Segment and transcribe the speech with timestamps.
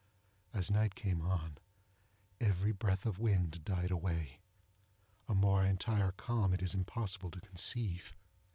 [0.51, 1.59] As night came on,
[2.39, 4.41] every breath of wind died away,
[5.29, 8.15] an more entire calm it is impossible to conceive.